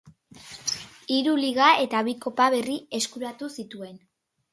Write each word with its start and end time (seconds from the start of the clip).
Hiru 1.15 1.35
Liga 1.41 1.67
eta 1.87 2.01
bi 2.07 2.15
kopa 2.23 2.47
berri 2.55 2.79
eskuratu 3.01 3.51
zituen. 3.59 4.01